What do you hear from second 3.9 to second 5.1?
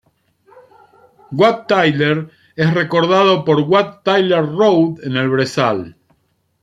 Tyler Road